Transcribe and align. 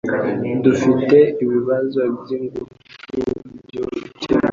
Dufite 0.63 1.17
ibibazo 1.43 2.01
byingutu 2.21 2.75
byo 3.67 3.83
gukemura 3.93 4.47